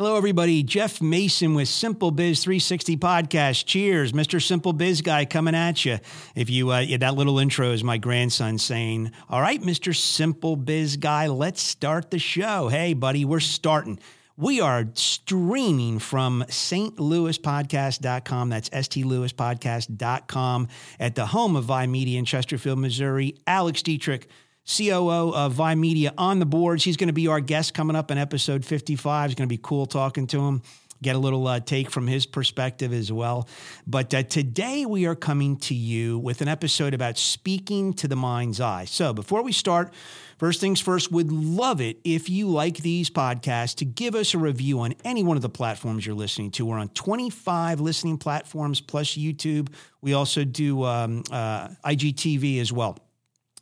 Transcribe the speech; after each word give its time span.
Hello, 0.00 0.16
everybody. 0.16 0.62
Jeff 0.62 1.02
Mason 1.02 1.54
with 1.54 1.66
Simple 1.66 2.12
Biz 2.12 2.44
360 2.44 2.96
Podcast. 2.98 3.66
Cheers, 3.66 4.12
Mr. 4.12 4.40
Simple 4.40 4.72
Biz 4.72 5.02
Guy 5.02 5.24
coming 5.24 5.56
at 5.56 5.84
you. 5.84 5.98
If 6.36 6.50
you, 6.50 6.70
uh, 6.70 6.78
yeah, 6.78 6.98
that 6.98 7.16
little 7.16 7.40
intro 7.40 7.72
is 7.72 7.82
my 7.82 7.98
grandson 7.98 8.58
saying, 8.58 9.10
All 9.28 9.40
right, 9.40 9.60
Mr. 9.60 9.92
Simple 9.92 10.54
Biz 10.54 10.98
Guy, 10.98 11.26
let's 11.26 11.60
start 11.60 12.12
the 12.12 12.20
show. 12.20 12.68
Hey, 12.68 12.92
buddy, 12.92 13.24
we're 13.24 13.40
starting. 13.40 13.98
We 14.36 14.60
are 14.60 14.86
streaming 14.94 15.98
from 15.98 16.44
stlouispodcast.com. 16.46 18.50
That's 18.50 18.68
stlouispodcast.com 18.68 20.68
at 21.00 21.16
the 21.16 21.26
home 21.26 21.56
of 21.56 21.64
Vi 21.64 21.86
Media 21.88 22.20
in 22.20 22.24
Chesterfield, 22.24 22.78
Missouri. 22.78 23.34
Alex 23.48 23.82
Dietrich 23.82 24.28
COO 24.76 25.32
of 25.34 25.52
Vi 25.52 25.74
Media 25.76 26.12
on 26.18 26.38
the 26.38 26.46
boards. 26.46 26.84
He's 26.84 26.96
going 26.96 27.08
to 27.08 27.14
be 27.14 27.26
our 27.28 27.40
guest 27.40 27.72
coming 27.72 27.96
up 27.96 28.10
in 28.10 28.18
episode 28.18 28.64
55. 28.64 29.30
It's 29.30 29.38
going 29.38 29.48
to 29.48 29.52
be 29.52 29.60
cool 29.62 29.86
talking 29.86 30.26
to 30.28 30.40
him, 30.40 30.62
get 31.02 31.16
a 31.16 31.18
little 31.18 31.46
uh, 31.46 31.60
take 31.60 31.90
from 31.90 32.06
his 32.06 32.26
perspective 32.26 32.92
as 32.92 33.10
well. 33.10 33.48
But 33.86 34.12
uh, 34.12 34.24
today 34.24 34.84
we 34.84 35.06
are 35.06 35.14
coming 35.14 35.56
to 35.58 35.74
you 35.74 36.18
with 36.18 36.42
an 36.42 36.48
episode 36.48 36.92
about 36.92 37.16
speaking 37.16 37.94
to 37.94 38.08
the 38.08 38.16
mind's 38.16 38.60
eye. 38.60 38.84
So 38.84 39.12
before 39.12 39.42
we 39.42 39.52
start, 39.52 39.92
First 40.38 40.60
things 40.60 40.80
first, 40.80 41.10
would 41.10 41.32
love 41.32 41.80
it 41.80 41.98
if 42.04 42.30
you 42.30 42.48
like 42.48 42.76
these 42.76 43.10
podcasts 43.10 43.74
to 43.76 43.84
give 43.84 44.14
us 44.14 44.34
a 44.34 44.38
review 44.38 44.78
on 44.80 44.94
any 45.04 45.24
one 45.24 45.36
of 45.36 45.42
the 45.42 45.48
platforms 45.48 46.06
you're 46.06 46.14
listening 46.14 46.52
to. 46.52 46.64
We're 46.64 46.78
on 46.78 46.90
25 46.90 47.80
listening 47.80 48.18
platforms 48.18 48.80
plus 48.80 49.16
YouTube. 49.16 49.68
We 50.00 50.14
also 50.14 50.44
do 50.44 50.84
um, 50.84 51.24
uh, 51.32 51.70
IGTV 51.84 52.60
as 52.60 52.72
well. 52.72 52.98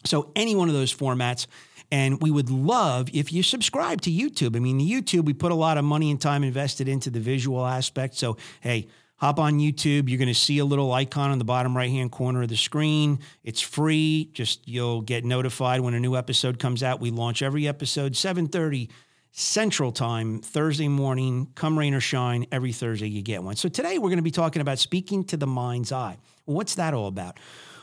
So, 0.07 0.31
any 0.37 0.55
one 0.55 0.69
of 0.69 0.75
those 0.75 0.95
formats. 0.95 1.47
And 1.93 2.21
we 2.21 2.33
would 2.33 2.51
love 2.51 3.09
if 3.12 3.33
you 3.33 3.45
subscribe 3.45 4.01
to 4.03 4.11
YouTube. 4.11 4.57
I 4.57 4.59
mean, 4.59 4.79
the 4.79 4.91
YouTube, 4.91 5.25
we 5.25 5.33
put 5.33 5.53
a 5.53 5.55
lot 5.55 5.79
of 5.79 5.85
money 5.85 6.11
and 6.11 6.21
time 6.21 6.43
invested 6.43 6.89
into 6.89 7.11
the 7.11 7.21
visual 7.21 7.65
aspect. 7.65 8.17
So, 8.17 8.39
hey, 8.61 8.89
hop 9.17 9.39
on 9.39 9.59
YouTube. 9.59 10.09
You're 10.09 10.19
going 10.19 10.29
to 10.29 10.34
see 10.34 10.59
a 10.59 10.65
little 10.65 10.93
icon 10.93 11.31
on 11.31 11.39
the 11.39 11.45
bottom 11.45 11.77
right 11.77 11.91
hand 11.91 12.12
corner 12.12 12.43
of 12.43 12.49
the 12.49 12.57
screen. 12.57 13.21
It's 13.45 13.61
free. 13.61 14.31
Just 14.33 14.67
you'll 14.67 15.03
get 15.03 15.25
notified 15.25 15.81
when 15.81 15.95
a 15.95 16.01
new 16.01 16.17
episode 16.17 16.59
comes 16.59 16.83
out. 16.83 17.01
We 17.01 17.11
launch 17.11 17.43
every 17.43 17.67
episode 17.67 18.12
7:30 18.12 18.89
Central 19.33 19.93
Time 19.93 20.41
Thursday 20.41 20.89
morning. 20.89 21.49
Come 21.55 21.79
rain 21.79 21.95
or 21.95 22.01
shine, 22.01 22.47
every 22.51 22.73
Thursday 22.73 23.09
you 23.09 23.23
get 23.23 23.43
one. 23.43 23.57
So 23.57 23.69
today 23.69 23.99
we're 23.99 24.09
going 24.09 24.17
to 24.17 24.23
be 24.23 24.31
talking 24.31 24.62
about 24.62 24.79
speaking 24.79 25.25
to 25.25 25.37
the 25.37 25.47
mind's 25.47 25.93
eye. 25.93 26.17
What's 26.47 26.77
that 26.77 26.95
all 26.95 27.07
about? 27.07 27.39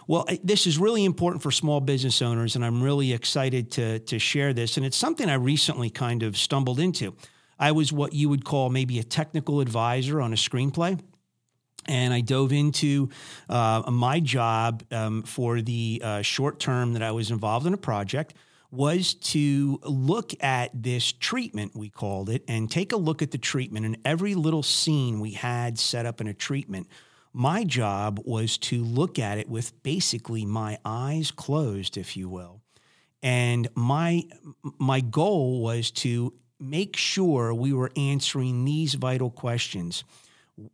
Well, 0.08 0.28
this 0.44 0.68
is 0.68 0.78
really 0.78 1.06
important 1.06 1.42
for 1.42 1.52
small 1.52 1.80
business 1.80 2.22
owners, 2.22 2.56
and 2.56 2.66
I'm 2.66 2.82
really 2.82 3.14
excited 3.14 3.72
to, 3.72 4.00
to 4.00 4.20
share 4.20 4.54
this. 4.54 4.78
And 4.78 4.86
it's 4.86 4.98
something 4.98 5.30
I 5.30 5.36
recently 5.36 5.90
kind 5.90 6.24
of 6.24 6.38
stumbled 6.38 6.80
into. 6.80 7.16
I 7.58 7.72
was 7.72 7.94
what 7.94 8.14
you 8.14 8.28
would 8.30 8.44
call 8.44 8.70
maybe 8.70 9.00
a 9.00 9.04
technical 9.04 9.62
advisor 9.62 10.22
on 10.22 10.34
a 10.34 10.36
screenplay. 10.36 11.00
And 11.86 12.14
I 12.14 12.22
dove 12.22 12.54
into 12.54 13.10
uh, 13.50 13.84
my 13.92 14.20
job 14.20 14.84
um, 14.92 15.24
for 15.24 15.62
the 15.62 16.02
uh, 16.04 16.22
short 16.22 16.60
term 16.60 16.94
that 16.94 17.04
I 17.04 17.12
was 17.12 17.30
involved 17.30 17.66
in 17.66 17.74
a 17.74 17.78
project 17.78 18.34
was 18.72 19.14
to 19.14 19.80
look 19.84 20.32
at 20.44 20.72
this 20.74 21.12
treatment, 21.12 21.76
we 21.76 21.90
called 21.90 22.30
it, 22.30 22.44
and 22.48 22.72
take 22.72 22.92
a 22.92 22.98
look 22.98 23.22
at 23.22 23.32
the 23.32 23.38
treatment 23.38 23.86
and 23.86 23.98
every 24.04 24.34
little 24.34 24.64
scene 24.64 25.20
we 25.20 25.32
had 25.32 25.78
set 25.78 26.06
up 26.06 26.20
in 26.20 26.28
a 26.28 26.34
treatment 26.34 26.88
my 27.34 27.64
job 27.64 28.22
was 28.26 28.58
to 28.60 28.84
look 28.84 29.18
at 29.18 29.40
it 29.40 29.50
with 29.50 29.82
basically 29.82 30.46
my 30.46 30.78
eyes 30.86 31.32
closed, 31.32 31.98
if 31.98 32.16
you 32.16 32.30
will. 32.30 32.62
And 33.24 33.68
my 33.76 34.24
my 34.78 35.00
goal 35.00 35.62
was 35.62 35.90
to 35.92 36.34
make 36.60 36.96
sure 36.96 37.54
we 37.54 37.74
were 37.74 37.92
answering 37.98 38.64
these 38.66 38.94
vital 38.94 39.30
questions. 39.30 40.04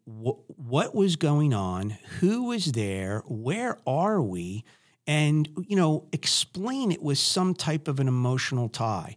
what 0.03 0.93
was 0.93 1.15
going 1.15 1.53
on? 1.53 1.91
Who 2.19 2.45
was 2.45 2.73
there? 2.73 3.23
Where 3.27 3.77
are 3.87 4.21
we? 4.21 4.65
And 5.07 5.47
you 5.67 5.77
know, 5.77 6.07
explain 6.11 6.91
it 6.91 7.01
with 7.01 7.17
some 7.17 7.53
type 7.53 7.87
of 7.87 7.99
an 7.99 8.07
emotional 8.07 8.67
tie. 8.67 9.15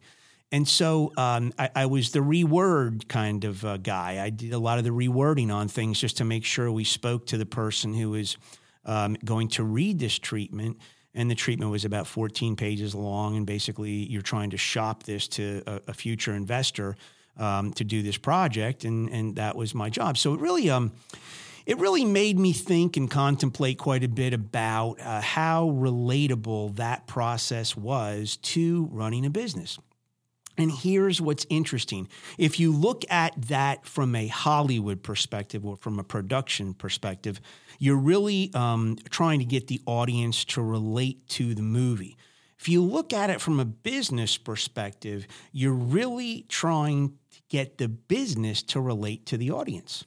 And 0.52 0.68
so 0.68 1.12
um, 1.16 1.54
I, 1.58 1.70
I, 1.74 1.86
was 1.86 2.12
the 2.12 2.18
reword 2.18 3.08
kind 3.08 3.44
of 3.44 3.64
uh, 3.64 3.78
guy. 3.78 4.22
I 4.22 4.28
did 4.28 4.52
a 4.52 4.58
lot 4.58 4.76
of 4.76 4.84
the 4.84 4.90
rewording 4.90 5.50
on 5.52 5.66
things 5.66 5.98
just 5.98 6.18
to 6.18 6.26
make 6.26 6.44
sure 6.44 6.70
we 6.70 6.84
spoke 6.84 7.26
to 7.28 7.38
the 7.38 7.46
person 7.46 7.94
who 7.94 8.10
was 8.10 8.36
um, 8.84 9.16
going 9.24 9.48
to 9.48 9.64
read 9.64 9.98
this 9.98 10.18
treatment. 10.18 10.76
And 11.14 11.30
the 11.30 11.34
treatment 11.34 11.70
was 11.70 11.86
about 11.86 12.06
14 12.06 12.54
pages 12.56 12.94
long. 12.94 13.38
And 13.38 13.46
basically, 13.46 13.92
you're 13.92 14.20
trying 14.20 14.50
to 14.50 14.58
shop 14.58 15.04
this 15.04 15.26
to 15.28 15.62
a, 15.66 15.80
a 15.88 15.94
future 15.94 16.34
investor 16.34 16.96
um, 17.38 17.72
to 17.72 17.84
do 17.84 18.02
this 18.02 18.18
project. 18.18 18.84
And, 18.84 19.08
and 19.08 19.36
that 19.36 19.56
was 19.56 19.74
my 19.74 19.88
job. 19.88 20.18
So 20.18 20.34
it 20.34 20.40
really, 20.40 20.68
um, 20.68 20.92
it 21.64 21.78
really 21.78 22.04
made 22.04 22.38
me 22.38 22.52
think 22.52 22.98
and 22.98 23.10
contemplate 23.10 23.78
quite 23.78 24.04
a 24.04 24.08
bit 24.08 24.34
about 24.34 25.00
uh, 25.00 25.22
how 25.22 25.70
relatable 25.70 26.76
that 26.76 27.06
process 27.06 27.74
was 27.74 28.36
to 28.38 28.90
running 28.92 29.24
a 29.24 29.30
business. 29.30 29.78
And 30.58 30.70
here's 30.70 31.20
what's 31.20 31.46
interesting. 31.48 32.08
If 32.36 32.60
you 32.60 32.72
look 32.72 33.04
at 33.10 33.40
that 33.48 33.86
from 33.86 34.14
a 34.14 34.26
Hollywood 34.26 35.02
perspective 35.02 35.64
or 35.64 35.76
from 35.76 35.98
a 35.98 36.04
production 36.04 36.74
perspective, 36.74 37.40
you're 37.78 37.96
really 37.96 38.50
um, 38.54 38.98
trying 39.10 39.38
to 39.38 39.44
get 39.44 39.68
the 39.68 39.80
audience 39.86 40.44
to 40.46 40.62
relate 40.62 41.26
to 41.30 41.54
the 41.54 41.62
movie. 41.62 42.16
If 42.58 42.68
you 42.68 42.82
look 42.82 43.12
at 43.12 43.30
it 43.30 43.40
from 43.40 43.58
a 43.58 43.64
business 43.64 44.36
perspective, 44.36 45.26
you're 45.50 45.72
really 45.72 46.46
trying 46.48 47.08
to 47.30 47.40
get 47.48 47.78
the 47.78 47.88
business 47.88 48.62
to 48.62 48.80
relate 48.80 49.26
to 49.26 49.36
the 49.36 49.50
audience, 49.50 50.04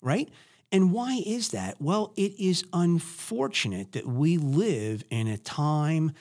right? 0.00 0.28
And 0.70 0.92
why 0.92 1.22
is 1.24 1.48
that? 1.48 1.80
Well, 1.80 2.12
it 2.16 2.38
is 2.38 2.64
unfortunate 2.72 3.92
that 3.92 4.06
we 4.06 4.36
live 4.36 5.04
in 5.10 5.26
a 5.26 5.38
time 5.38 6.12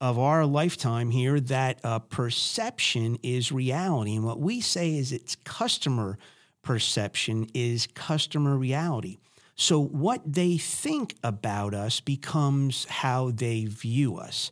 of 0.00 0.18
our 0.18 0.46
lifetime 0.46 1.10
here 1.10 1.38
that 1.40 1.78
uh, 1.84 1.98
perception 1.98 3.18
is 3.22 3.52
reality. 3.52 4.16
And 4.16 4.24
what 4.24 4.40
we 4.40 4.60
say 4.60 4.96
is 4.96 5.12
it's 5.12 5.36
customer 5.36 6.18
perception 6.62 7.48
is 7.54 7.86
customer 7.94 8.56
reality. 8.56 9.18
So 9.56 9.78
what 9.78 10.22
they 10.24 10.56
think 10.56 11.16
about 11.22 11.74
us 11.74 12.00
becomes 12.00 12.86
how 12.86 13.30
they 13.30 13.66
view 13.66 14.16
us. 14.16 14.50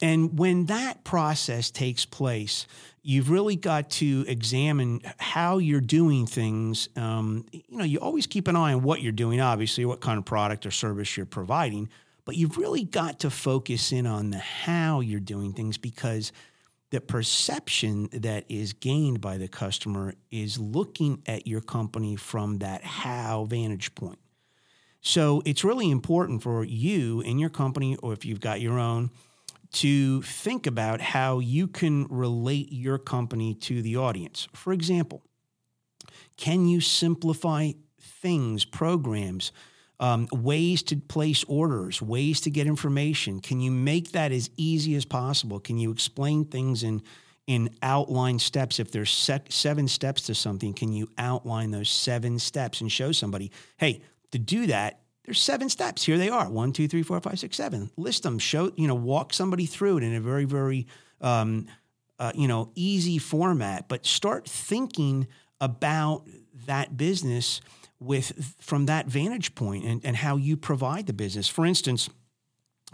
And 0.00 0.38
when 0.38 0.66
that 0.66 1.02
process 1.04 1.70
takes 1.70 2.04
place, 2.04 2.66
you've 3.02 3.30
really 3.30 3.56
got 3.56 3.90
to 3.90 4.24
examine 4.28 5.00
how 5.18 5.58
you're 5.58 5.80
doing 5.80 6.26
things. 6.26 6.88
Um, 6.96 7.46
you 7.50 7.62
know, 7.70 7.84
you 7.84 7.98
always 7.98 8.26
keep 8.26 8.46
an 8.46 8.56
eye 8.56 8.74
on 8.74 8.82
what 8.82 9.00
you're 9.00 9.10
doing, 9.10 9.40
obviously, 9.40 9.84
what 9.84 10.00
kind 10.00 10.18
of 10.18 10.24
product 10.24 10.66
or 10.66 10.70
service 10.70 11.16
you're 11.16 11.26
providing 11.26 11.88
but 12.26 12.36
you've 12.36 12.58
really 12.58 12.84
got 12.84 13.20
to 13.20 13.30
focus 13.30 13.92
in 13.92 14.06
on 14.06 14.30
the 14.30 14.38
how 14.38 15.00
you're 15.00 15.20
doing 15.20 15.54
things 15.54 15.78
because 15.78 16.32
the 16.90 17.00
perception 17.00 18.08
that 18.12 18.44
is 18.48 18.72
gained 18.72 19.20
by 19.20 19.38
the 19.38 19.48
customer 19.48 20.14
is 20.30 20.58
looking 20.58 21.22
at 21.26 21.46
your 21.46 21.60
company 21.60 22.16
from 22.16 22.58
that 22.58 22.84
how 22.84 23.44
vantage 23.44 23.94
point. 23.94 24.18
So 25.00 25.40
it's 25.44 25.64
really 25.64 25.90
important 25.90 26.42
for 26.42 26.64
you 26.64 27.20
in 27.20 27.38
your 27.38 27.48
company, 27.48 27.96
or 28.02 28.12
if 28.12 28.24
you've 28.24 28.40
got 28.40 28.60
your 28.60 28.78
own, 28.78 29.10
to 29.74 30.22
think 30.22 30.66
about 30.66 31.00
how 31.00 31.38
you 31.38 31.68
can 31.68 32.06
relate 32.08 32.72
your 32.72 32.98
company 32.98 33.54
to 33.54 33.82
the 33.82 33.96
audience. 33.96 34.48
For 34.52 34.72
example, 34.72 35.22
can 36.36 36.66
you 36.66 36.80
simplify 36.80 37.72
things, 38.00 38.64
programs? 38.64 39.52
Um, 39.98 40.28
ways 40.32 40.82
to 40.84 40.96
place 40.96 41.44
orders, 41.44 42.02
ways 42.02 42.40
to 42.42 42.50
get 42.50 42.66
information. 42.66 43.40
Can 43.40 43.60
you 43.60 43.70
make 43.70 44.12
that 44.12 44.32
as 44.32 44.50
easy 44.56 44.94
as 44.94 45.04
possible? 45.04 45.58
Can 45.60 45.78
you 45.78 45.90
explain 45.90 46.44
things 46.44 46.82
in 46.82 47.02
in 47.46 47.70
outline 47.82 48.38
steps? 48.38 48.80
If 48.80 48.90
there's 48.90 49.10
sec- 49.10 49.50
seven 49.50 49.88
steps 49.88 50.22
to 50.22 50.34
something, 50.34 50.74
can 50.74 50.92
you 50.92 51.08
outline 51.16 51.70
those 51.70 51.88
seven 51.88 52.38
steps 52.38 52.80
and 52.80 52.90
show 52.90 53.12
somebody, 53.12 53.52
hey, 53.78 54.02
to 54.32 54.38
do 54.38 54.66
that, 54.66 55.00
there's 55.24 55.40
seven 55.40 55.68
steps. 55.68 56.04
Here 56.04 56.18
they 56.18 56.28
are: 56.28 56.48
one, 56.50 56.72
two, 56.72 56.88
three, 56.88 57.02
four, 57.02 57.20
five, 57.20 57.38
six, 57.38 57.56
seven. 57.56 57.90
List 57.96 58.22
them. 58.22 58.38
Show 58.38 58.72
you 58.76 58.86
know, 58.86 58.94
walk 58.94 59.32
somebody 59.32 59.66
through 59.66 59.98
it 59.98 60.02
in 60.02 60.14
a 60.14 60.20
very, 60.20 60.44
very 60.44 60.86
um, 61.20 61.66
uh, 62.18 62.32
you 62.34 62.48
know 62.48 62.70
easy 62.74 63.18
format. 63.18 63.88
But 63.88 64.06
start 64.06 64.46
thinking 64.46 65.26
about 65.60 66.26
that 66.66 66.96
business 66.96 67.60
with 68.00 68.54
from 68.60 68.86
that 68.86 69.06
vantage 69.06 69.54
point 69.54 69.84
and, 69.84 70.00
and 70.04 70.16
how 70.16 70.36
you 70.36 70.56
provide 70.56 71.06
the 71.06 71.12
business. 71.12 71.48
For 71.48 71.64
instance, 71.64 72.10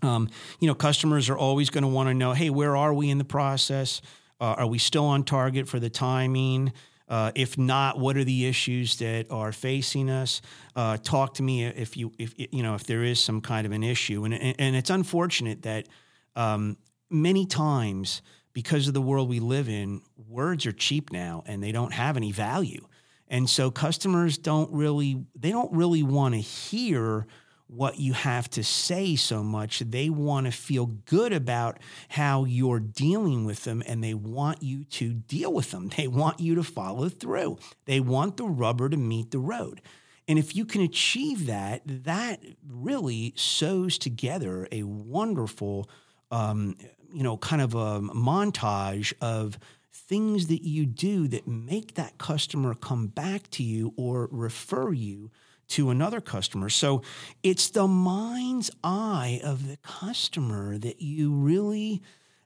um, 0.02 0.28
you 0.60 0.66
know, 0.66 0.74
customers 0.74 1.28
are 1.28 1.36
always 1.36 1.70
going 1.70 1.82
to 1.82 1.88
want 1.88 2.08
to 2.08 2.14
know, 2.14 2.32
hey, 2.32 2.50
where 2.50 2.76
are 2.76 2.94
we 2.94 3.10
in 3.10 3.18
the 3.18 3.24
process? 3.24 4.00
Uh, 4.40 4.54
are 4.58 4.66
we 4.66 4.78
still 4.78 5.04
on 5.04 5.24
target 5.24 5.68
for 5.68 5.78
the 5.78 5.90
timing? 5.90 6.72
Uh, 7.08 7.30
if 7.34 7.58
not, 7.58 7.98
what 7.98 8.16
are 8.16 8.24
the 8.24 8.46
issues 8.46 8.96
that 8.96 9.30
are 9.30 9.52
facing 9.52 10.08
us? 10.08 10.40
Uh, 10.74 10.96
talk 10.96 11.34
to 11.34 11.42
me 11.42 11.64
if 11.64 11.96
you 11.96 12.12
if 12.18 12.34
you 12.36 12.62
know 12.62 12.74
if 12.74 12.84
there 12.84 13.02
is 13.02 13.20
some 13.20 13.40
kind 13.40 13.66
of 13.66 13.72
an 13.72 13.82
issue, 13.82 14.24
and 14.24 14.32
and, 14.32 14.56
and 14.58 14.76
it's 14.76 14.88
unfortunate 14.88 15.62
that 15.62 15.88
um, 16.36 16.76
many 17.10 17.44
times 17.44 18.22
because 18.52 18.88
of 18.88 18.94
the 18.94 19.02
world 19.02 19.28
we 19.28 19.40
live 19.40 19.68
in, 19.68 20.00
words 20.28 20.66
are 20.66 20.72
cheap 20.72 21.12
now 21.12 21.42
and 21.46 21.62
they 21.62 21.72
don't 21.72 21.92
have 21.92 22.16
any 22.16 22.32
value. 22.32 22.86
And 23.32 23.48
so 23.48 23.70
customers 23.70 24.36
don't 24.36 24.70
really 24.72 25.24
they 25.34 25.50
don't 25.50 25.72
really 25.72 26.02
want 26.02 26.34
to 26.34 26.40
hear 26.40 27.26
what 27.66 27.98
you 27.98 28.12
have 28.12 28.50
to 28.50 28.62
say 28.62 29.16
so 29.16 29.42
much. 29.42 29.78
They 29.78 30.10
want 30.10 30.44
to 30.44 30.52
feel 30.52 30.84
good 31.06 31.32
about 31.32 31.78
how 32.10 32.44
you're 32.44 32.78
dealing 32.78 33.46
with 33.46 33.64
them 33.64 33.82
and 33.86 34.04
they 34.04 34.12
want 34.12 34.62
you 34.62 34.84
to 34.84 35.14
deal 35.14 35.50
with 35.50 35.70
them. 35.70 35.88
They 35.96 36.06
want 36.06 36.40
you 36.40 36.54
to 36.56 36.62
follow 36.62 37.08
through. 37.08 37.58
They 37.86 38.00
want 38.00 38.36
the 38.36 38.44
rubber 38.44 38.90
to 38.90 38.98
meet 38.98 39.30
the 39.30 39.38
road. 39.38 39.80
And 40.28 40.38
if 40.38 40.54
you 40.54 40.66
can 40.66 40.82
achieve 40.82 41.46
that, 41.46 41.80
that 41.86 42.44
really 42.68 43.32
sews 43.36 43.96
together 43.96 44.68
a 44.70 44.82
wonderful, 44.82 45.88
um, 46.30 46.76
you 47.10 47.22
know, 47.22 47.38
kind 47.38 47.62
of 47.62 47.74
a 47.74 48.00
montage 48.00 49.14
of 49.22 49.58
things 49.92 50.46
that 50.46 50.62
you 50.62 50.86
do 50.86 51.28
that 51.28 51.46
make 51.46 51.94
that 51.94 52.18
customer 52.18 52.74
come 52.74 53.06
back 53.08 53.50
to 53.50 53.62
you 53.62 53.92
or 53.96 54.28
refer 54.32 54.92
you 54.92 55.30
to 55.68 55.90
another 55.90 56.20
customer. 56.20 56.68
So 56.68 57.02
it's 57.42 57.70
the 57.70 57.86
mind's 57.86 58.70
eye 58.82 59.40
of 59.44 59.68
the 59.68 59.76
customer 59.78 60.78
that 60.78 61.00
you 61.00 61.32
really 61.32 62.02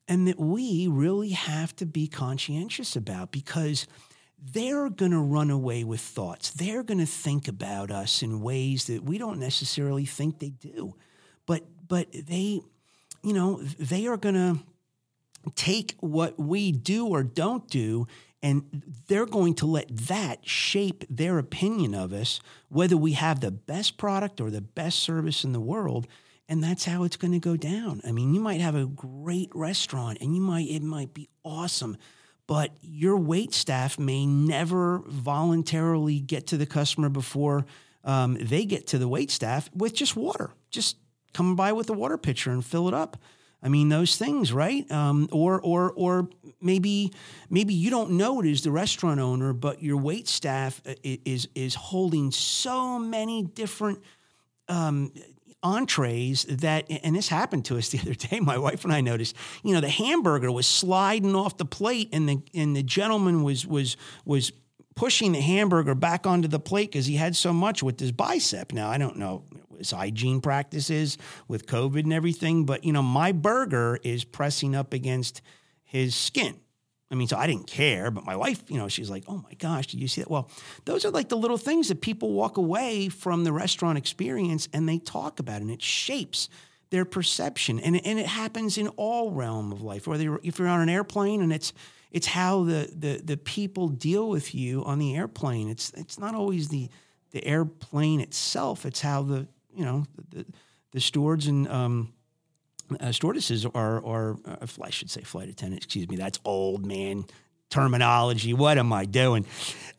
and 0.08 0.28
that 0.28 0.38
we 0.38 0.86
really 0.86 1.30
have 1.30 1.74
to 1.76 1.86
be 1.86 2.06
conscientious 2.06 2.94
about 2.94 3.32
because 3.32 3.88
they're 4.40 4.88
going 4.88 5.10
to 5.10 5.18
run 5.18 5.50
away 5.50 5.82
with 5.82 6.00
thoughts. 6.00 6.50
They're 6.50 6.84
going 6.84 7.00
to 7.00 7.06
think 7.06 7.48
about 7.48 7.90
us 7.90 8.22
in 8.22 8.40
ways 8.40 8.84
that 8.86 9.02
we 9.02 9.18
don't 9.18 9.40
necessarily 9.40 10.04
think 10.04 10.38
they 10.38 10.50
do. 10.50 10.94
But 11.46 11.64
but 11.88 12.08
they 12.12 12.60
you 13.26 13.32
know, 13.32 13.56
they 13.56 14.06
are 14.06 14.16
going 14.16 14.36
to 14.36 14.58
take 15.54 15.94
what 16.00 16.38
we 16.38 16.72
do 16.72 17.06
or 17.06 17.22
don't 17.22 17.68
do 17.68 18.06
and 18.42 18.84
they're 19.08 19.26
going 19.26 19.54
to 19.54 19.66
let 19.66 19.88
that 20.06 20.46
shape 20.46 21.04
their 21.10 21.38
opinion 21.38 21.94
of 21.94 22.12
us, 22.12 22.38
whether 22.68 22.96
we 22.96 23.12
have 23.12 23.40
the 23.40 23.50
best 23.50 23.96
product 23.96 24.40
or 24.40 24.50
the 24.50 24.60
best 24.60 25.00
service 25.00 25.42
in 25.42 25.52
the 25.52 25.60
world. 25.60 26.06
And 26.48 26.62
that's 26.62 26.84
how 26.84 27.02
it's 27.02 27.16
going 27.16 27.32
to 27.32 27.40
go 27.40 27.56
down. 27.56 28.00
I 28.06 28.12
mean, 28.12 28.34
you 28.34 28.40
might 28.40 28.60
have 28.60 28.76
a 28.76 28.86
great 28.86 29.50
restaurant 29.52 30.18
and 30.20 30.34
you 30.36 30.40
might, 30.40 30.68
it 30.68 30.82
might 30.82 31.12
be 31.12 31.28
awesome, 31.42 31.96
but 32.46 32.70
your 32.80 33.16
wait 33.16 33.52
staff 33.52 33.98
may 33.98 34.26
never 34.26 35.02
voluntarily 35.06 36.20
get 36.20 36.46
to 36.48 36.56
the 36.56 36.66
customer 36.66 37.08
before 37.08 37.66
um, 38.04 38.38
they 38.40 38.64
get 38.64 38.86
to 38.88 38.98
the 38.98 39.08
wait 39.08 39.32
staff 39.32 39.68
with 39.74 39.92
just 39.92 40.14
water. 40.14 40.52
Just 40.70 40.98
come 41.34 41.56
by 41.56 41.72
with 41.72 41.90
a 41.90 41.94
water 41.94 42.16
pitcher 42.16 42.52
and 42.52 42.64
fill 42.64 42.86
it 42.86 42.94
up. 42.94 43.16
I 43.62 43.68
mean, 43.68 43.88
those 43.88 44.16
things, 44.16 44.52
right? 44.52 44.88
Um, 44.92 45.28
or, 45.32 45.60
or, 45.60 45.92
or 45.92 46.28
maybe, 46.60 47.12
maybe 47.50 47.74
you 47.74 47.90
don't 47.90 48.12
know 48.12 48.40
it 48.40 48.48
as 48.48 48.62
the 48.62 48.70
restaurant 48.70 49.18
owner, 49.18 49.52
but 49.52 49.82
your 49.82 49.96
wait 49.96 50.28
staff 50.28 50.80
uh, 50.86 50.94
is 51.02 51.48
is 51.54 51.74
holding 51.74 52.30
so 52.30 52.98
many 52.98 53.42
different 53.42 54.02
um, 54.68 55.12
entrees 55.62 56.44
that, 56.44 56.86
and 56.90 57.16
this 57.16 57.28
happened 57.28 57.64
to 57.66 57.78
us 57.78 57.88
the 57.90 57.98
other 57.98 58.14
day. 58.14 58.40
My 58.40 58.58
wife 58.58 58.84
and 58.84 58.92
I 58.92 59.00
noticed, 59.00 59.34
you 59.64 59.74
know, 59.74 59.80
the 59.80 59.88
hamburger 59.88 60.52
was 60.52 60.66
sliding 60.66 61.34
off 61.34 61.56
the 61.56 61.64
plate, 61.64 62.10
and 62.12 62.28
the 62.28 62.42
and 62.54 62.76
the 62.76 62.82
gentleman 62.82 63.42
was 63.42 63.66
was 63.66 63.96
was 64.24 64.52
pushing 64.94 65.32
the 65.32 65.40
hamburger 65.40 65.94
back 65.94 66.26
onto 66.26 66.48
the 66.48 66.58
plate 66.58 66.90
because 66.90 67.06
he 67.06 67.16
had 67.16 67.36
so 67.36 67.52
much 67.52 67.82
with 67.82 68.00
his 68.00 68.12
bicep. 68.12 68.72
Now 68.72 68.90
I 68.90 68.98
don't 68.98 69.16
know 69.16 69.44
his 69.78 69.90
hygiene 69.90 70.40
practices 70.40 71.18
with 71.48 71.66
COVID 71.66 72.04
and 72.04 72.12
everything, 72.12 72.64
but 72.64 72.84
you 72.84 72.92
know 72.92 73.02
my 73.02 73.32
burger 73.32 73.98
is 74.02 74.24
pressing 74.24 74.74
up 74.74 74.92
against 74.92 75.42
his 75.84 76.14
skin. 76.14 76.60
I 77.10 77.14
mean, 77.14 77.28
so 77.28 77.36
I 77.36 77.46
didn't 77.46 77.68
care, 77.68 78.10
but 78.10 78.24
my 78.24 78.34
wife, 78.34 78.64
you 78.68 78.78
know, 78.78 78.88
she's 78.88 79.08
like, 79.08 79.24
"Oh 79.28 79.38
my 79.38 79.54
gosh, 79.54 79.86
did 79.86 80.00
you 80.00 80.08
see 80.08 80.22
that?" 80.22 80.30
Well, 80.30 80.50
those 80.84 81.04
are 81.04 81.10
like 81.10 81.28
the 81.28 81.36
little 81.36 81.58
things 81.58 81.88
that 81.88 82.00
people 82.00 82.32
walk 82.32 82.56
away 82.56 83.08
from 83.08 83.44
the 83.44 83.52
restaurant 83.52 83.96
experience 83.96 84.68
and 84.72 84.88
they 84.88 84.98
talk 84.98 85.38
about, 85.38 85.60
and 85.60 85.70
it 85.70 85.82
shapes 85.82 86.48
their 86.90 87.04
perception, 87.04 87.78
and 87.78 88.04
and 88.04 88.18
it 88.18 88.26
happens 88.26 88.76
in 88.76 88.88
all 88.88 89.30
realm 89.30 89.70
of 89.72 89.82
life. 89.82 90.06
Whether 90.06 90.38
if 90.42 90.58
you're 90.58 90.68
on 90.68 90.80
an 90.80 90.88
airplane 90.88 91.42
and 91.42 91.52
it's 91.52 91.72
it's 92.10 92.26
how 92.26 92.64
the, 92.64 92.90
the 92.96 93.20
the 93.22 93.36
people 93.36 93.88
deal 93.88 94.28
with 94.28 94.54
you 94.54 94.84
on 94.84 94.98
the 94.98 95.14
airplane. 95.14 95.68
It's 95.68 95.90
it's 95.90 96.18
not 96.18 96.34
always 96.34 96.68
the 96.68 96.88
the 97.32 97.44
airplane 97.44 98.20
itself. 98.20 98.86
It's 98.86 99.00
how 99.00 99.22
the 99.22 99.46
you 99.76 99.84
know 99.84 100.04
the 100.30 100.46
the 100.92 101.00
stewards 101.00 101.46
and 101.46 101.68
um, 101.68 102.12
uh, 103.00 103.12
stewardesses 103.12 103.66
are 103.66 104.04
are 104.04 104.36
uh, 104.46 104.66
I 104.82 104.90
should 104.90 105.10
say 105.10 105.22
flight 105.22 105.48
attendants. 105.48 105.84
Excuse 105.84 106.08
me, 106.08 106.16
that's 106.16 106.40
old 106.44 106.86
man 106.86 107.26
terminology. 107.70 108.54
What 108.54 108.78
am 108.78 108.92
I 108.92 109.04
doing? 109.04 109.44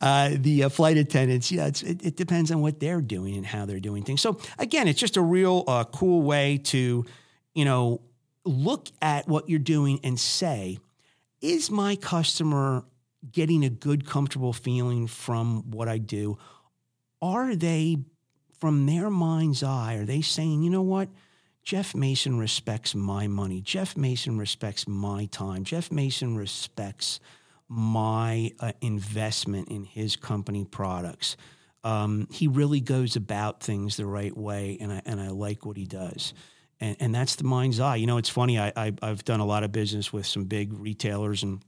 Uh, 0.00 0.30
the 0.34 0.64
uh, 0.64 0.68
flight 0.68 0.96
attendants, 0.96 1.52
yeah, 1.52 1.66
it, 1.66 2.04
it, 2.04 2.16
depends 2.16 2.50
on 2.50 2.60
what 2.60 2.80
they're 2.80 3.00
doing 3.00 3.36
and 3.36 3.44
how 3.44 3.66
they're 3.66 3.80
doing 3.80 4.04
things. 4.04 4.20
So 4.20 4.40
again, 4.58 4.88
it's 4.88 4.98
just 4.98 5.16
a 5.16 5.22
real 5.22 5.64
uh, 5.66 5.84
cool 5.84 6.22
way 6.22 6.58
to, 6.64 7.04
you 7.54 7.64
know, 7.64 8.00
look 8.44 8.88
at 9.02 9.28
what 9.28 9.48
you're 9.48 9.58
doing 9.58 10.00
and 10.02 10.18
say, 10.18 10.78
is 11.40 11.70
my 11.70 11.96
customer 11.96 12.84
getting 13.30 13.64
a 13.64 13.70
good, 13.70 14.06
comfortable 14.06 14.52
feeling 14.52 15.06
from 15.06 15.70
what 15.70 15.88
I 15.88 15.98
do? 15.98 16.38
Are 17.20 17.54
they, 17.54 17.98
from 18.58 18.86
their 18.86 19.10
mind's 19.10 19.62
eye, 19.62 19.94
are 19.94 20.04
they 20.04 20.20
saying, 20.20 20.62
you 20.62 20.70
know 20.70 20.82
what? 20.82 21.08
Jeff 21.62 21.94
Mason 21.94 22.38
respects 22.38 22.94
my 22.94 23.26
money. 23.26 23.60
Jeff 23.60 23.96
Mason 23.96 24.38
respects 24.38 24.88
my 24.88 25.26
time. 25.26 25.64
Jeff 25.64 25.92
Mason 25.92 26.36
respects 26.36 27.20
my 27.68 28.50
uh, 28.60 28.72
investment 28.80 29.68
in 29.68 29.84
his 29.84 30.16
company 30.16 30.64
products. 30.64 31.36
Um, 31.84 32.26
he 32.30 32.48
really 32.48 32.80
goes 32.80 33.16
about 33.16 33.62
things 33.62 33.96
the 33.96 34.06
right 34.06 34.36
way, 34.36 34.78
and 34.80 34.92
I, 34.92 35.02
and 35.04 35.20
I 35.20 35.28
like 35.28 35.66
what 35.66 35.76
he 35.76 35.84
does 35.84 36.32
and, 36.80 36.96
and 37.00 37.14
that's 37.14 37.36
the 37.36 37.44
mind's 37.44 37.80
eye. 37.80 37.96
You 37.96 38.06
know, 38.06 38.18
it's 38.18 38.28
funny. 38.28 38.58
I, 38.58 38.72
I 38.76 38.92
have 39.02 39.24
done 39.24 39.40
a 39.40 39.46
lot 39.46 39.64
of 39.64 39.72
business 39.72 40.12
with 40.12 40.26
some 40.26 40.44
big 40.44 40.72
retailers, 40.72 41.42
and 41.42 41.62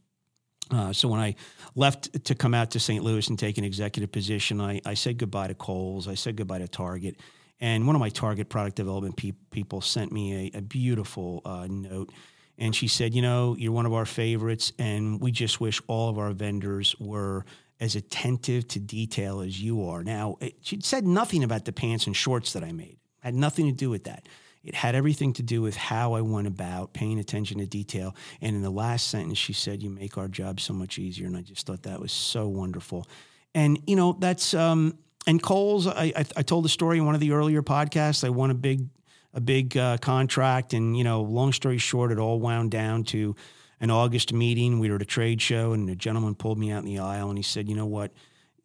uh, 0.70 0.92
so 0.92 1.08
when 1.08 1.20
I 1.20 1.34
left 1.74 2.24
to 2.24 2.34
come 2.34 2.54
out 2.54 2.70
to 2.72 2.80
St. 2.80 3.02
Louis 3.02 3.28
and 3.28 3.38
take 3.38 3.58
an 3.58 3.64
executive 3.64 4.12
position, 4.12 4.60
I, 4.60 4.80
I 4.84 4.94
said 4.94 5.18
goodbye 5.18 5.48
to 5.48 5.54
Kohl's. 5.54 6.08
I 6.08 6.14
said 6.14 6.36
goodbye 6.36 6.58
to 6.58 6.68
Target, 6.68 7.16
and 7.60 7.86
one 7.86 7.96
of 7.96 8.00
my 8.00 8.08
Target 8.08 8.48
product 8.48 8.76
development 8.76 9.16
pe- 9.16 9.32
people 9.50 9.80
sent 9.80 10.12
me 10.12 10.50
a, 10.54 10.58
a 10.58 10.62
beautiful 10.62 11.42
uh, 11.44 11.66
note. 11.68 12.10
And 12.58 12.76
she 12.76 12.88
said, 12.88 13.14
You 13.14 13.22
know, 13.22 13.56
you're 13.58 13.72
one 13.72 13.86
of 13.86 13.94
our 13.94 14.06
favorites, 14.06 14.72
and 14.78 15.20
we 15.20 15.32
just 15.32 15.60
wish 15.60 15.80
all 15.86 16.08
of 16.08 16.18
our 16.18 16.32
vendors 16.32 16.94
were 17.00 17.44
as 17.80 17.96
attentive 17.96 18.68
to 18.68 18.78
detail 18.78 19.40
as 19.40 19.60
you 19.60 19.88
are. 19.88 20.04
Now, 20.04 20.36
it, 20.40 20.56
she 20.60 20.80
said 20.82 21.06
nothing 21.06 21.42
about 21.42 21.64
the 21.64 21.72
pants 21.72 22.06
and 22.06 22.14
shorts 22.14 22.52
that 22.52 22.62
I 22.62 22.72
made, 22.72 22.98
had 23.20 23.34
nothing 23.34 23.66
to 23.66 23.72
do 23.72 23.88
with 23.88 24.04
that. 24.04 24.28
It 24.62 24.74
had 24.74 24.94
everything 24.94 25.32
to 25.34 25.42
do 25.42 25.62
with 25.62 25.76
how 25.76 26.12
I 26.12 26.20
went 26.20 26.46
about 26.46 26.92
paying 26.92 27.18
attention 27.18 27.58
to 27.58 27.66
detail. 27.66 28.14
And 28.42 28.54
in 28.54 28.62
the 28.62 28.70
last 28.70 29.08
sentence, 29.08 29.38
she 29.38 29.52
said, 29.52 29.82
You 29.82 29.90
make 29.90 30.18
our 30.18 30.28
job 30.28 30.60
so 30.60 30.74
much 30.74 30.98
easier. 30.98 31.26
And 31.26 31.36
I 31.36 31.40
just 31.40 31.66
thought 31.66 31.84
that 31.84 32.00
was 32.00 32.12
so 32.12 32.46
wonderful. 32.48 33.06
And, 33.54 33.80
you 33.86 33.96
know, 33.96 34.16
that's, 34.18 34.52
um, 34.52 34.98
and 35.26 35.42
Kohl's, 35.42 35.86
I, 35.86 36.12
I, 36.16 36.24
I 36.36 36.42
told 36.42 36.64
the 36.64 36.68
story 36.68 36.98
in 36.98 37.06
one 37.06 37.14
of 37.14 37.20
the 37.20 37.32
earlier 37.32 37.62
podcasts. 37.62 38.22
I 38.22 38.28
won 38.28 38.50
a 38.50 38.54
big, 38.54 38.86
a 39.32 39.40
big 39.40 39.76
uh, 39.76 39.96
contract. 39.98 40.74
And, 40.74 40.96
you 40.96 41.04
know, 41.04 41.22
long 41.22 41.52
story 41.52 41.78
short, 41.78 42.12
it 42.12 42.18
all 42.18 42.38
wound 42.38 42.70
down 42.70 43.04
to 43.04 43.34
an 43.80 43.90
August 43.90 44.32
meeting. 44.32 44.78
We 44.78 44.90
were 44.90 44.96
at 44.96 45.02
a 45.02 45.06
trade 45.06 45.40
show, 45.40 45.72
and 45.72 45.88
a 45.88 45.96
gentleman 45.96 46.34
pulled 46.34 46.58
me 46.58 46.70
out 46.70 46.84
in 46.84 46.86
the 46.86 46.98
aisle 46.98 47.30
and 47.30 47.38
he 47.38 47.42
said, 47.42 47.68
You 47.68 47.74
know 47.74 47.86
what? 47.86 48.12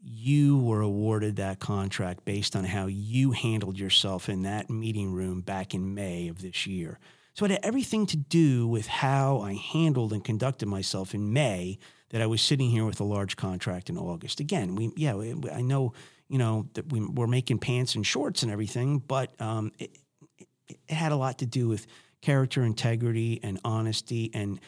You 0.07 0.59
were 0.59 0.81
awarded 0.81 1.35
that 1.35 1.59
contract 1.59 2.25
based 2.25 2.55
on 2.55 2.63
how 2.63 2.85
you 2.85 3.31
handled 3.31 3.79
yourself 3.79 4.29
in 4.29 4.43
that 4.43 4.69
meeting 4.69 5.11
room 5.11 5.41
back 5.41 5.73
in 5.73 5.95
May 5.95 6.27
of 6.27 6.41
this 6.41 6.67
year. 6.67 6.99
So 7.33 7.43
it 7.43 7.51
had 7.51 7.59
everything 7.63 8.05
to 8.07 8.17
do 8.17 8.67
with 8.67 8.87
how 8.87 9.39
I 9.39 9.55
handled 9.55 10.13
and 10.13 10.23
conducted 10.23 10.67
myself 10.67 11.13
in 11.13 11.33
May 11.33 11.79
that 12.09 12.21
I 12.21 12.27
was 12.27 12.41
sitting 12.41 12.69
here 12.69 12.85
with 12.85 12.99
a 12.99 13.03
large 13.03 13.35
contract 13.35 13.89
in 13.89 13.97
August. 13.97 14.39
Again, 14.39 14.75
we 14.75 14.91
yeah, 14.95 15.15
I 15.51 15.61
know 15.61 15.93
you 16.29 16.37
know 16.37 16.67
that 16.73 16.91
we, 16.91 17.05
are 17.17 17.27
making 17.27 17.59
pants 17.59 17.95
and 17.95 18.05
shorts 18.05 18.43
and 18.43 18.51
everything, 18.51 18.99
but 18.99 19.39
um, 19.41 19.71
it, 19.79 19.97
it, 20.37 20.47
it 20.67 20.93
had 20.93 21.11
a 21.11 21.17
lot 21.17 21.39
to 21.39 21.45
do 21.45 21.67
with 21.67 21.87
character, 22.21 22.63
integrity, 22.63 23.39
and 23.43 23.59
honesty, 23.65 24.31
and 24.33 24.59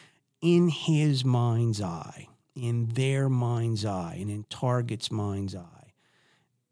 in 0.42 0.68
his 0.68 1.24
mind's 1.24 1.80
eye 1.80 2.28
in 2.58 2.86
their 2.88 3.28
mind's 3.28 3.84
eye 3.84 4.16
and 4.20 4.30
in 4.30 4.44
Target's 4.44 5.10
mind's 5.10 5.54
eye, 5.54 5.92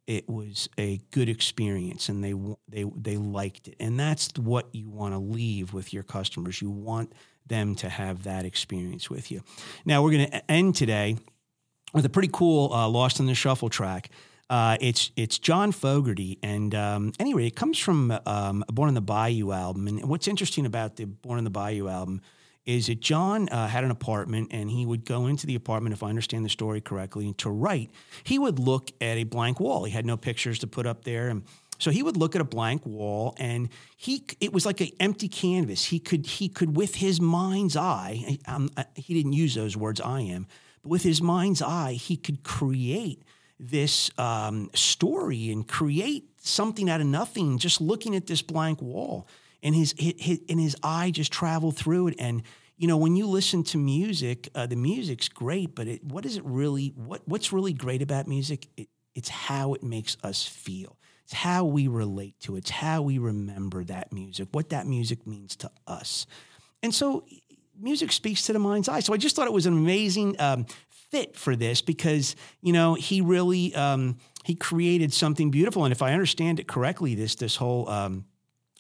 it 0.07 0.29
was 0.29 0.69
a 0.79 1.01
good 1.11 1.29
experience 1.29 2.09
and 2.09 2.23
they 2.23 2.35
they 2.69 2.85
they 2.97 3.17
liked 3.17 3.69
it. 3.69 3.77
And 3.81 3.99
that's 3.99 4.31
what 4.39 4.69
you 4.73 4.89
want 4.89 5.15
to 5.15 5.19
leave 5.19 5.73
with 5.73 5.93
your 5.93 6.03
customers. 6.03 6.63
You 6.63 6.71
want 6.71 7.13
them 7.47 7.75
to 7.77 7.89
have 7.89 8.25
that 8.25 8.45
experience 8.45 9.11
with 9.11 9.31
you. 9.31 9.43
Now 9.85 10.03
we're 10.03 10.13
going 10.13 10.31
to 10.31 10.51
end 10.51 10.75
today 10.75 11.17
with 11.93 12.05
a 12.05 12.09
pretty 12.09 12.31
cool 12.33 12.73
uh, 12.73 12.89
Lost 12.89 13.21
in 13.21 13.27
the 13.27 13.35
Shuffle 13.35 13.69
track. 13.69 14.11
Uh, 14.49 14.77
it's 14.81 15.11
it's 15.17 15.39
John 15.41 15.73
Fogerty, 15.73 16.39
and 16.41 16.73
um, 16.73 17.13
anyway, 17.19 17.49
it 17.49 17.57
comes 17.57 17.79
from 17.79 18.17
um, 18.27 18.65
Born 18.69 18.89
in 18.89 18.95
the 18.95 19.01
Bayou 19.01 19.51
album. 19.51 19.89
And 19.89 20.09
what's 20.09 20.29
interesting 20.29 20.67
about 20.67 20.97
the 20.97 21.07
Born 21.07 21.39
in 21.39 21.45
the 21.45 21.51
Bayou 21.51 21.89
album 21.89 22.21
is 22.67 22.89
that 22.89 23.01
John 23.01 23.49
uh, 23.49 23.69
had 23.69 23.85
an 23.85 23.93
apartment 23.93 24.49
and 24.51 24.71
he 24.71 24.85
would 24.85 25.05
go 25.05 25.29
into 25.29 25.47
the 25.47 25.55
apartment, 25.55 25.95
if 25.95 26.03
I 26.03 26.09
understand 26.09 26.45
the 26.45 26.51
story 26.51 26.81
correctly, 26.81 27.27
and 27.27 27.39
to 27.39 27.51
write, 27.51 27.91
he 28.25 28.39
would 28.39 28.59
look 28.59 28.91
at 29.01 29.17
a 29.17 29.25
blank 29.25 29.61
wall. 29.61 29.85
He 29.85 29.93
had 29.93 30.05
no 30.05 30.17
pictures 30.17 30.59
to 30.59 30.67
put 30.67 30.85
up 30.85 31.05
there. 31.05 31.29
And 31.29 31.45
so 31.79 31.91
he 31.91 32.03
would 32.03 32.17
look 32.17 32.35
at 32.35 32.41
a 32.41 32.45
blank 32.45 32.85
wall 32.85 33.35
and 33.39 33.69
he 33.97 34.25
it 34.41 34.53
was 34.53 34.67
like 34.67 34.81
an 34.81 34.91
empty 34.99 35.29
canvas. 35.29 35.85
He 35.85 36.01
could 36.01 36.27
he 36.27 36.49
could 36.49 36.77
with 36.77 36.97
his 36.97 37.21
mind's 37.21 37.77
eye, 37.77 38.39
um, 38.47 38.71
he 38.95 39.15
didn't 39.15 39.35
use 39.35 39.55
those 39.55 39.77
words 39.77 40.01
I 40.01 40.23
am, 40.23 40.47
but 40.83 40.89
with 40.89 41.03
his 41.03 41.23
mind's 41.23 41.63
eye, 41.63 41.93
he 41.93 42.17
could 42.17 42.43
create 42.43 43.23
this 43.61 44.11
um, 44.19 44.71
story 44.75 45.51
and 45.51 45.67
create 45.67 46.25
something 46.39 46.91
out 46.91 47.01
of 47.01 47.07
nothing 47.07 47.59
just 47.59 47.81
looking 47.81 48.15
at 48.15 48.27
this 48.27 48.43
blank 48.43 48.83
wall 48.83 49.27
and 49.63 49.75
his, 49.75 49.95
his 49.99 50.41
and 50.49 50.61
his 50.61 50.77
eye 50.83 51.11
just 51.11 51.33
traveled 51.33 51.77
through 51.77 52.09
it. 52.09 52.15
And 52.19 52.43
you 52.77 52.89
know 52.89 52.97
when 52.97 53.17
you 53.17 53.27
listen 53.27 53.63
to 53.65 53.79
music 53.79 54.49
uh, 54.55 54.67
the 54.67 54.77
music's 54.77 55.29
great 55.29 55.75
but 55.75 55.89
it, 55.89 56.05
what 56.05 56.27
is 56.27 56.37
it 56.37 56.45
really 56.45 56.89
what 56.95 57.23
what's 57.27 57.53
really 57.53 57.73
great 57.73 58.03
about 58.03 58.27
music? 58.27 58.69
It, 58.77 58.89
it's 59.15 59.29
how 59.29 59.75
it 59.75 59.83
makes 59.83 60.17
us 60.23 60.47
feel. 60.47 60.99
It's 61.25 61.33
how 61.33 61.65
we 61.65 61.89
relate 61.89 62.39
to 62.41 62.55
it. 62.55 62.59
It's 62.59 62.71
how 62.71 63.03
we 63.03 63.19
remember 63.19 63.85
that 63.85 64.13
music 64.13 64.49
what 64.53 64.71
that 64.71 64.87
music 64.87 65.27
means 65.27 65.57
to 65.57 65.71
us. 65.87 66.27
And 66.83 66.95
so 66.95 67.25
music 67.79 68.13
speaks 68.13 68.43
to 68.47 68.53
the 68.53 68.59
mind's 68.59 68.89
eye. 68.89 69.01
So 69.01 69.13
i 69.13 69.17
just 69.17 69.37
thought 69.37 69.47
it 69.47 69.53
was 69.53 69.67
an 69.67 69.75
amazing 69.75 70.41
um, 70.41 70.67
fit 71.11 71.37
for 71.37 71.57
this 71.57 71.83
because 71.83 72.37
you 72.61 72.73
know 72.73 72.95
he 72.95 73.21
really 73.21 73.75
um, 73.75 74.17
he 74.45 74.55
created 74.55 75.13
something 75.13 75.51
beautiful. 75.51 75.85
And 75.85 75.93
if 75.93 76.03
I 76.03 76.13
understand 76.13 76.61
it 76.61 76.69
correctly, 76.69 77.15
this 77.15 77.35
this 77.35 77.57
whole 77.57 77.89
um, 77.89 78.25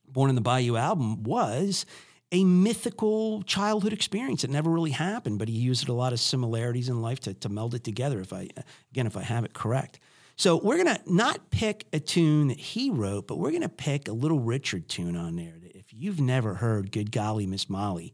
Born 0.08 0.30
in 0.30 0.34
the 0.34 0.40
Bayou 0.40 0.76
album 0.76 1.22
was 1.22 1.86
a 2.32 2.44
mythical 2.44 3.42
childhood 3.42 3.92
experience. 3.92 4.44
It 4.44 4.50
never 4.50 4.70
really 4.70 4.90
happened, 4.90 5.38
but 5.38 5.48
he 5.48 5.54
used 5.54 5.88
a 5.88 5.92
lot 5.92 6.12
of 6.12 6.20
similarities 6.20 6.88
in 6.88 7.00
life 7.00 7.20
to, 7.20 7.34
to 7.34 7.48
meld 7.48 7.74
it 7.74 7.84
together. 7.84 8.20
If 8.20 8.32
I 8.32 8.48
again, 8.90 9.06
if 9.06 9.16
I 9.16 9.22
have 9.22 9.44
it 9.44 9.52
correct. 9.52 10.00
So 10.36 10.56
we're 10.56 10.76
gonna 10.76 11.00
not 11.06 11.50
pick 11.50 11.86
a 11.92 12.00
tune 12.00 12.48
that 12.48 12.58
he 12.58 12.90
wrote, 12.90 13.26
but 13.26 13.38
we're 13.38 13.52
gonna 13.52 13.68
pick 13.68 14.08
a 14.08 14.12
Little 14.12 14.40
Richard 14.40 14.88
tune 14.88 15.16
on 15.16 15.36
there. 15.36 15.54
If 15.62 15.92
you've 15.92 16.20
never 16.20 16.54
heard 16.54 16.92
"Good 16.92 17.12
Golly 17.12 17.46
Miss 17.46 17.70
Molly," 17.70 18.12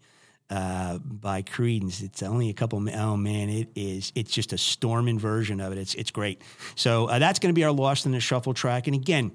uh, 0.53 0.99
by 0.99 1.43
Creedence. 1.43 2.03
It's 2.03 2.23
only 2.23 2.51
a 2.51 2.53
couple. 2.53 2.87
Oh 2.91 3.17
man, 3.17 3.49
it 3.49 3.71
is. 3.75 4.13
It's 4.15 4.31
just 4.31 4.53
a 4.53 4.59
storming 4.59 5.19
version 5.19 5.61
of 5.61 5.73
it. 5.73 5.79
It's 5.79 5.95
it's 5.95 6.11
great. 6.11 6.43
So 6.75 7.07
uh, 7.07 7.19
that's 7.19 7.39
going 7.39 7.53
to 7.53 7.59
be 7.59 7.65
our 7.65 7.73
lost 7.73 8.05
in 8.05 8.13
the 8.13 8.21
shuffle 8.21 8.53
track. 8.53 8.87
And 8.87 8.95
again, 8.95 9.33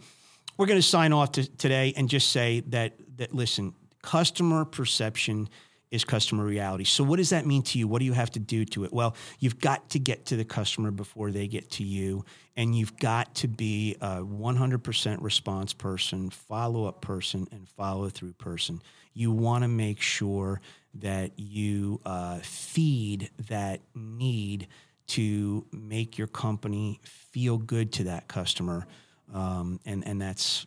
we're 0.58 0.66
going 0.66 0.80
to 0.80 0.88
sign 0.88 1.14
off 1.14 1.34
to, 1.34 1.58
today 1.58 1.94
and 1.96 2.10
just 2.10 2.30
say 2.32 2.62
that 2.68 2.94
that 3.18 3.34
listen, 3.34 3.74
customer 4.02 4.66
perception 4.66 5.50
is 5.90 6.04
customer 6.04 6.44
reality. 6.44 6.84
So 6.84 7.04
what 7.04 7.18
does 7.18 7.30
that 7.30 7.46
mean 7.46 7.62
to 7.64 7.80
you? 7.80 7.88
What 7.88 8.00
do 8.00 8.06
you 8.06 8.14
have 8.14 8.32
to 8.32 8.40
do 8.40 8.66
to 8.66 8.84
it? 8.84 8.92
Well, 8.92 9.16
you've 9.40 9.60
got 9.60 9.90
to 9.92 10.00
get 10.00 10.26
to 10.28 10.36
the 10.36 10.44
customer 10.44 10.92
before 10.92 11.32
they 11.32 11.48
get 11.48 11.72
to 11.72 11.84
you 11.84 12.26
and 12.58 12.76
you've 12.76 12.98
got 12.98 13.34
to 13.36 13.48
be 13.48 13.96
a 14.02 14.18
100% 14.18 15.18
response 15.22 15.74
person, 15.74 16.30
follow-up 16.30 17.02
person 17.02 17.48
and 17.52 17.70
follow 17.70 18.10
through 18.10 18.34
person. 18.34 18.82
You 19.14 19.32
want 19.32 19.64
to 19.64 19.70
make 19.70 20.02
sure 20.02 20.60
that 20.96 21.32
you 21.38 22.02
uh, 22.06 22.40
feed 22.40 23.30
that 23.48 23.82
need 23.96 24.68
to 25.08 25.66
make 25.72 26.18
your 26.18 26.28
company 26.28 27.00
feel 27.04 27.58
good 27.58 27.94
to 27.94 28.04
that 28.06 28.28
customer. 28.28 28.86
Um, 29.34 29.80
and, 29.86 30.08
and 30.08 30.22
that's 30.22 30.66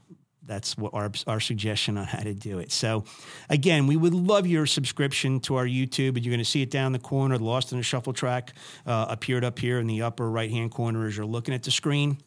that's 0.50 0.76
what 0.76 0.95
our, 0.95 1.12
our 1.26 1.38
suggestion 1.38 1.97
on 1.97 2.07
how 2.07 2.23
to 2.23 2.35
do 2.35 2.59
it. 2.59 2.73
So, 2.73 3.05
again, 3.49 3.87
we 3.87 3.97
would 3.97 4.14
love 4.14 4.47
your 4.47 4.67
subscription 4.67 5.38
to 5.40 5.57
our 5.57 5.67
YouTube, 5.67 6.17
and 6.17 6.25
you're 6.25 6.33
going 6.33 6.38
to 6.38 6.45
see 6.45 6.62
it 6.62 6.71
down 6.71 6.93
the 6.93 6.99
corner. 6.99 7.38
The 7.38 7.45
Lost 7.45 7.71
in 7.71 7.79
the 7.79 7.85
Shuffle 7.85 8.12
track 8.12 8.55
uh, 8.85 9.07
appeared 9.09 9.45
up 9.45 9.59
here 9.59 9.79
in 9.79 9.87
the 9.87 10.02
upper 10.02 10.29
right 10.29 10.50
hand 10.50 10.73
corner 10.73 11.07
as 11.07 11.17
you're 11.17 11.26
looking 11.26 11.55
at 11.55 11.62
the 11.62 11.71
screen. 11.71 12.19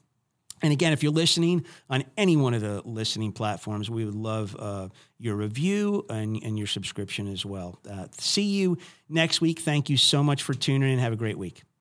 And 0.62 0.72
again, 0.72 0.94
if 0.94 1.04
you're 1.04 1.12
listening 1.12 1.66
on 1.90 2.06
any 2.16 2.38
one 2.38 2.54
of 2.54 2.62
the 2.62 2.82
listening 2.86 3.34
platforms, 3.34 3.90
we 3.90 4.06
would 4.06 4.16
love 4.16 4.56
uh, 4.58 4.88
your 5.20 5.36
review 5.36 6.06
and, 6.10 6.42
and, 6.42 6.58
your 6.58 6.68
subscription 6.68 7.28
as 7.28 7.46
well. 7.46 7.80
Uh, 7.90 8.06
see 8.18 8.44
you 8.44 8.78
next 9.10 9.42
week. 9.42 9.60
Thank 9.60 9.90
you 9.90 9.98
so 9.98 10.24
much 10.24 10.42
for 10.42 10.54
tuning 10.54 10.94
in. 10.94 11.00
Have 11.00 11.12
a 11.12 11.18
great 11.18 11.38
week. 11.38 11.64